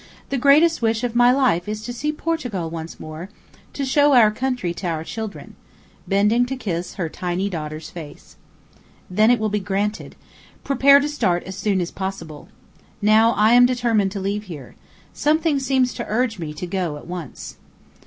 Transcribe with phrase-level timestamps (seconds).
[0.29, 3.29] "The greatest wish of my life is to see Portugal once more,
[3.73, 5.55] to show our country to our children,"
[6.07, 8.35] bending to kiss her tiny daughter's face.
[9.11, 10.15] "Then it will be granted.
[10.63, 12.49] Prepare to start as soon as possible.
[12.99, 14.73] Now, I am determined to leave here.
[15.13, 17.57] Something seems to urge me to go at once."